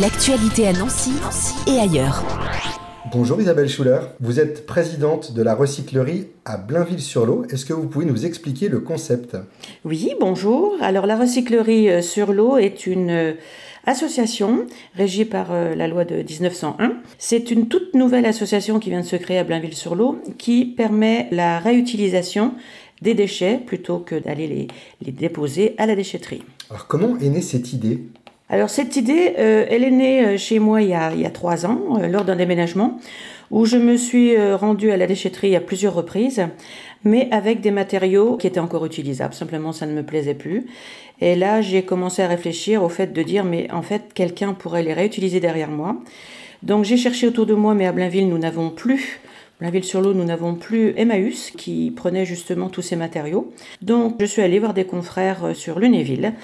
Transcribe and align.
L'actualité 0.00 0.68
à 0.68 0.74
Nancy, 0.74 1.12
et 1.66 1.78
ailleurs. 1.78 2.22
Bonjour 3.10 3.40
Isabelle 3.40 3.66
Schuller, 3.66 4.00
vous 4.20 4.38
êtes 4.40 4.66
présidente 4.66 5.32
de 5.32 5.42
la 5.42 5.54
recyclerie 5.54 6.26
à 6.44 6.58
Blainville-sur-Lot. 6.58 7.46
Est-ce 7.50 7.64
que 7.64 7.72
vous 7.72 7.88
pouvez 7.88 8.04
nous 8.04 8.26
expliquer 8.26 8.68
le 8.68 8.80
concept? 8.80 9.38
Oui, 9.86 10.12
bonjour. 10.20 10.74
Alors 10.82 11.06
la 11.06 11.16
recyclerie 11.16 11.88
euh, 11.88 12.02
sur 12.02 12.34
l'eau 12.34 12.58
est 12.58 12.86
une 12.86 13.08
euh, 13.08 13.32
association 13.86 14.66
régie 14.96 15.24
par 15.24 15.52
euh, 15.52 15.74
la 15.74 15.88
loi 15.88 16.04
de 16.04 16.16
1901. 16.16 16.96
C'est 17.16 17.50
une 17.50 17.68
toute 17.68 17.94
nouvelle 17.94 18.26
association 18.26 18.78
qui 18.78 18.90
vient 18.90 19.00
de 19.00 19.06
se 19.06 19.16
créer 19.16 19.38
à 19.38 19.44
Blainville-sur-Lot 19.44 20.20
qui 20.36 20.66
permet 20.66 21.28
la 21.30 21.58
réutilisation 21.58 22.52
des 23.00 23.14
déchets 23.14 23.62
plutôt 23.64 24.00
que 24.00 24.16
d'aller 24.16 24.46
les, 24.46 24.68
les 25.00 25.12
déposer 25.12 25.74
à 25.78 25.86
la 25.86 25.96
déchetterie. 25.96 26.42
Alors 26.68 26.86
comment 26.86 27.16
est 27.18 27.30
née 27.30 27.40
cette 27.40 27.72
idée? 27.72 28.02
Alors 28.48 28.70
cette 28.70 28.94
idée, 28.94 29.34
euh, 29.38 29.66
elle 29.68 29.82
est 29.82 29.90
née 29.90 30.24
euh, 30.24 30.36
chez 30.38 30.60
moi 30.60 30.80
il 30.80 30.90
y 30.90 30.94
a, 30.94 31.12
il 31.12 31.20
y 31.20 31.26
a 31.26 31.30
trois 31.30 31.66
ans, 31.66 31.98
euh, 31.98 32.06
lors 32.06 32.24
d'un 32.24 32.36
déménagement, 32.36 33.00
où 33.50 33.64
je 33.64 33.76
me 33.76 33.96
suis 33.96 34.36
rendue 34.54 34.90
à 34.90 34.96
la 34.96 35.06
déchetterie 35.06 35.54
à 35.54 35.60
plusieurs 35.60 35.94
reprises, 35.94 36.44
mais 37.04 37.28
avec 37.30 37.60
des 37.60 37.70
matériaux 37.70 38.36
qui 38.36 38.48
étaient 38.48 38.58
encore 38.58 38.84
utilisables. 38.84 39.34
Simplement, 39.34 39.70
ça 39.70 39.86
ne 39.86 39.92
me 39.92 40.02
plaisait 40.02 40.34
plus. 40.34 40.66
Et 41.20 41.36
là, 41.36 41.60
j'ai 41.60 41.82
commencé 41.82 42.22
à 42.22 42.26
réfléchir 42.26 42.82
au 42.82 42.88
fait 42.88 43.12
de 43.12 43.22
dire, 43.22 43.44
mais 43.44 43.70
en 43.70 43.82
fait, 43.82 44.12
quelqu'un 44.14 44.52
pourrait 44.52 44.82
les 44.82 44.92
réutiliser 44.92 45.38
derrière 45.38 45.70
moi. 45.70 45.96
Donc 46.64 46.84
j'ai 46.84 46.96
cherché 46.96 47.28
autour 47.28 47.46
de 47.46 47.54
moi, 47.54 47.74
mais 47.74 47.86
à 47.86 47.92
Blainville, 47.92 48.28
nous 48.28 48.38
n'avons 48.38 48.70
plus 48.70 49.20
Blainville-sur-Lot, 49.60 50.12
nous 50.12 50.24
n'avons 50.24 50.54
plus 50.54 50.92
Emmaüs 50.98 51.52
qui 51.56 51.90
prenait 51.94 52.26
justement 52.26 52.68
tous 52.68 52.82
ces 52.82 52.96
matériaux. 52.96 53.52
Donc 53.80 54.16
je 54.20 54.26
suis 54.26 54.42
allée 54.42 54.58
voir 54.58 54.74
des 54.74 54.84
confrères 54.84 55.54
sur 55.54 55.78
Lunéville 55.78 56.34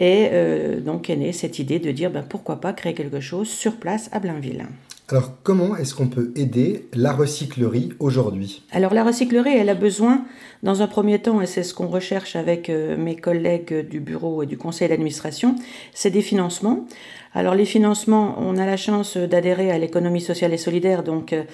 et 0.00 0.28
euh, 0.32 0.80
donc 0.80 1.10
est 1.10 1.16
née 1.16 1.32
cette 1.32 1.58
idée 1.58 1.78
de 1.78 1.90
dire 1.90 2.10
ben, 2.10 2.24
pourquoi 2.28 2.60
pas 2.60 2.72
créer 2.72 2.94
quelque 2.94 3.20
chose 3.20 3.48
sur 3.48 3.76
place 3.76 4.08
à 4.12 4.20
Blainville. 4.20 4.66
Alors 5.10 5.32
comment 5.42 5.74
est-ce 5.74 5.94
qu'on 5.94 6.08
peut 6.08 6.32
aider 6.36 6.86
la 6.92 7.14
recyclerie 7.14 7.94
aujourd'hui? 7.98 8.62
Alors 8.72 8.92
la 8.92 9.02
recyclerie, 9.02 9.56
elle 9.56 9.70
a 9.70 9.74
besoin, 9.74 10.26
dans 10.62 10.82
un 10.82 10.86
premier 10.86 11.18
temps, 11.18 11.40
et 11.40 11.46
c'est 11.46 11.62
ce 11.62 11.72
qu'on 11.72 11.86
recherche 11.86 12.36
avec 12.36 12.68
euh, 12.68 12.94
mes 12.98 13.16
collègues 13.16 13.88
du 13.88 14.00
bureau 14.00 14.42
et 14.42 14.46
du 14.46 14.58
conseil 14.58 14.90
d'administration, 14.90 15.54
c'est 15.94 16.10
des 16.10 16.20
financements. 16.20 16.86
Alors 17.32 17.54
les 17.54 17.64
financements, 17.64 18.36
on 18.38 18.58
a 18.58 18.66
la 18.66 18.76
chance 18.76 19.16
d'adhérer 19.16 19.70
à 19.70 19.78
l'économie 19.78 20.20
sociale 20.20 20.52
et 20.52 20.58
solidaire, 20.58 21.02
donc 21.02 21.32
euh, 21.32 21.44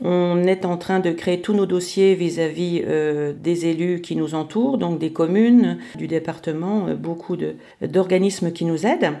on 0.00 0.44
est 0.44 0.64
en 0.64 0.76
train 0.76 1.00
de 1.00 1.10
créer 1.10 1.40
tous 1.40 1.52
nos 1.52 1.66
dossiers 1.66 2.14
vis-à-vis 2.14 2.84
euh, 2.86 3.32
des 3.32 3.66
élus 3.66 4.02
qui 4.02 4.14
nous 4.14 4.36
entourent, 4.36 4.78
donc 4.78 5.00
des 5.00 5.12
communes, 5.12 5.78
du 5.96 6.06
département, 6.06 6.86
beaucoup 6.94 7.36
d'organismes 7.82 8.52
qui 8.52 8.66
nous 8.66 8.86
aident. 8.86 9.14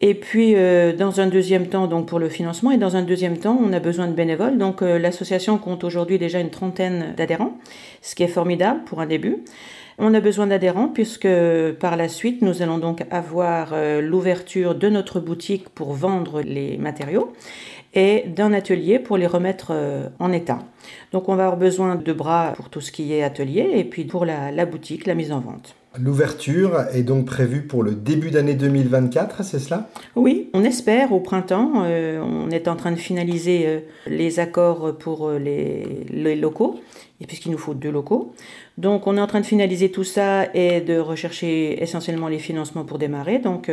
Et 0.00 0.14
puis, 0.14 0.54
euh, 0.54 0.92
dans 0.92 1.20
un 1.20 1.26
deuxième 1.26 1.66
temps, 1.66 1.88
donc 1.88 2.06
pour 2.06 2.20
le 2.20 2.28
financement, 2.28 2.70
et 2.70 2.78
dans 2.78 2.96
un 2.96 3.02
deuxième 3.02 3.36
temps, 3.36 3.58
on 3.60 3.72
a 3.72 3.80
besoin 3.80 4.06
de 4.06 4.12
bénévoles. 4.12 4.56
Donc, 4.56 4.80
euh, 4.80 4.96
l'association 4.98 5.58
compte 5.58 5.82
aujourd'hui 5.82 6.18
déjà 6.18 6.38
une 6.38 6.50
trentaine 6.50 7.14
d'adhérents, 7.16 7.58
ce 8.00 8.14
qui 8.14 8.22
est 8.22 8.28
formidable 8.28 8.84
pour 8.84 9.00
un 9.00 9.06
début. 9.06 9.38
On 9.98 10.14
a 10.14 10.20
besoin 10.20 10.46
d'adhérents 10.46 10.88
puisque 10.88 11.28
par 11.80 11.96
la 11.96 12.08
suite, 12.08 12.42
nous 12.42 12.62
allons 12.62 12.78
donc 12.78 13.04
avoir 13.10 13.70
euh, 13.72 14.00
l'ouverture 14.00 14.74
de 14.74 14.88
notre 14.88 15.20
boutique 15.20 15.68
pour 15.70 15.92
vendre 15.92 16.40
les 16.40 16.78
matériaux 16.78 17.32
et 17.94 18.24
d'un 18.28 18.52
atelier 18.52 18.98
pour 18.98 19.16
les 19.16 19.26
remettre 19.26 19.72
en 20.18 20.30
état. 20.30 20.58
Donc, 21.10 21.30
on 21.30 21.34
va 21.36 21.44
avoir 21.44 21.58
besoin 21.58 21.96
de 21.96 22.12
bras 22.12 22.52
pour 22.54 22.68
tout 22.68 22.82
ce 22.82 22.92
qui 22.92 23.14
est 23.14 23.22
atelier 23.22 23.66
et 23.74 23.84
puis 23.84 24.04
pour 24.04 24.26
la 24.26 24.66
boutique, 24.66 25.06
la 25.06 25.14
mise 25.14 25.32
en 25.32 25.40
vente. 25.40 25.74
L'ouverture 26.00 26.84
est 26.92 27.02
donc 27.02 27.24
prévue 27.24 27.62
pour 27.62 27.82
le 27.82 27.92
début 27.92 28.30
d'année 28.30 28.54
2024, 28.54 29.42
c'est 29.42 29.58
cela? 29.58 29.88
Oui, 30.16 30.48
on 30.52 30.62
espère 30.62 31.12
au 31.12 31.20
printemps. 31.20 31.82
Euh, 31.86 32.20
on 32.22 32.50
est 32.50 32.68
en 32.68 32.76
train 32.76 32.92
de 32.92 32.96
finaliser 32.96 33.64
euh, 33.66 33.80
les 34.06 34.38
accords 34.38 34.96
pour 34.96 35.28
euh, 35.28 35.38
les, 35.38 36.36
locaux, 36.36 36.78
puisqu'il 37.26 37.50
nous 37.50 37.58
faut 37.58 37.74
deux 37.74 37.90
locaux. 37.90 38.32
Donc 38.76 39.06
on 39.06 39.16
est 39.16 39.20
en 39.20 39.26
train 39.26 39.40
de 39.40 39.46
finaliser 39.46 39.90
tout 39.90 40.04
ça 40.04 40.46
et 40.54 40.80
de 40.80 40.98
rechercher 40.98 41.82
essentiellement 41.82 42.28
les 42.28 42.38
financements 42.38 42.84
pour 42.84 42.98
démarrer. 42.98 43.38
Donc 43.38 43.70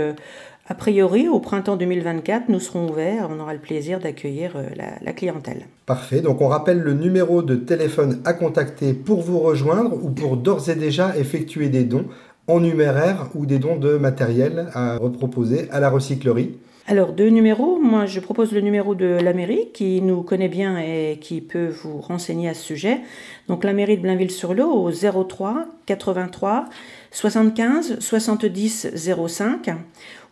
a 0.68 0.74
priori, 0.74 1.28
au 1.28 1.40
printemps 1.40 1.76
2024, 1.78 2.50
nous 2.50 2.60
serons 2.60 2.90
ouverts. 2.90 3.30
On 3.30 3.40
aura 3.40 3.54
le 3.54 3.60
plaisir 3.60 4.00
d'accueillir 4.00 4.54
euh, 4.56 4.64
la, 5.00 5.14
clientèle. 5.14 5.68
Parfait. 5.86 6.22
Donc, 6.22 6.42
on 6.42 6.48
rappelle 6.48 6.80
le 6.80 6.94
numéro 6.94 7.44
de 7.44 7.56
téléphone 7.56 8.20
à 8.26 8.34
contacter 8.34 8.94
pour 8.94 9.22
vous 9.22 9.38
rejoindre 9.38 9.94
ou 10.04 10.10
pour 10.10 10.38
d'ores 10.38 10.68
et 10.70 10.76
déjà 10.76 11.16
effectuer 11.18 11.70
des 11.70 11.84
dons 11.84 12.06
en 12.48 12.60
numéraire 12.60 13.30
ou 13.36 13.46
des 13.46 13.60
dons 13.60 13.76
de 13.76 13.98
matériel 13.98 14.70
à 14.74 14.98
reproposer 14.98 15.70
à 15.70 15.80
la 15.80 15.92
recyclerie. 15.92 16.58
Alors, 16.88 17.14
deux 17.14 17.30
numéros. 17.30 17.80
Moi, 17.80 18.06
je 18.06 18.20
propose 18.20 18.52
le 18.52 18.62
numéro 18.62 18.94
de 18.94 19.06
la 19.06 19.34
mairie 19.34 19.70
qui 19.74 20.04
nous 20.04 20.22
connaît 20.22 20.50
bien 20.50 20.78
et 20.78 21.18
qui 21.20 21.42
peut 21.42 21.68
vous 21.68 22.00
renseigner 22.00 22.48
à 22.48 22.54
ce 22.54 22.62
sujet. 22.62 23.00
Donc, 23.48 23.64
la 23.64 23.74
mairie 23.74 23.98
de 23.98 24.04
Blainville-sur-Lot 24.04 24.72
au 24.72 24.92
03 24.92 25.66
83 25.88 26.66
75 27.10 28.00
70 28.00 28.90
05 29.28 29.72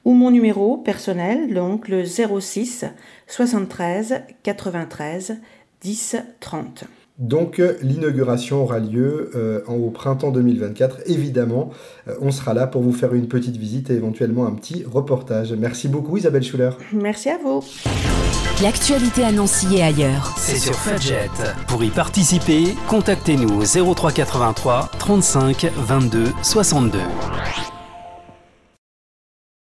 ou 0.06 0.14
mon 0.14 0.30
numéro 0.30 0.78
personnel, 0.78 1.56
donc 1.56 1.88
le 1.88 2.06
06 2.06 2.86
73 3.26 4.22
93 4.44 5.40
10 5.82 6.18
30. 6.40 6.84
Donc 7.20 7.60
euh, 7.60 7.78
l'inauguration 7.82 8.64
aura 8.64 8.80
lieu 8.80 9.30
euh, 9.36 9.62
au 9.68 9.92
printemps 9.92 10.32
2024. 10.32 11.02
Évidemment, 11.06 11.70
euh, 12.08 12.16
on 12.22 12.32
sera 12.32 12.54
là 12.56 12.66
pour 12.66 12.82
vous 12.82 12.92
faire 12.92 13.14
une 13.14 13.28
petite 13.28 13.58
visite 13.58 13.92
et 13.92 13.94
éventuellement 13.94 14.48
un 14.48 14.54
petit 14.54 14.84
reportage. 14.84 15.54
Merci 15.54 15.88
beaucoup 15.88 16.18
Isabelle 16.18 16.44
Schuller. 16.44 16.72
Merci 16.92 17.30
à 17.30 17.38
vous. 17.38 17.64
L'actualité 18.64 19.24
annoncée 19.24 19.82
ailleurs. 19.82 20.34
C'est 20.38 20.58
sur 20.58 20.76
Fudget. 20.76 21.30
Pour 21.68 21.84
y 21.84 21.90
participer, 21.90 22.76
contactez-nous 22.88 23.62
au 23.62 23.94
0383 23.96 24.90
35 24.98 25.72
22 25.76 26.26
62. 26.42 27.00